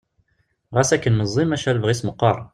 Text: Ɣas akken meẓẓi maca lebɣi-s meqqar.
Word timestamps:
Ɣas 0.75 0.89
akken 0.95 1.17
meẓẓi 1.17 1.43
maca 1.45 1.71
lebɣi-s 1.75 2.01
meqqar. 2.07 2.37